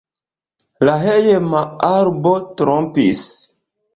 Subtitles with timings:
[0.87, 3.23] La hejma arbo trompis.